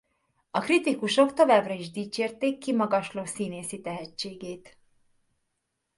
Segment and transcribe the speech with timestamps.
[0.51, 4.77] A kritikusok továbbra is dicsérték kimagasló színészi tehetségét.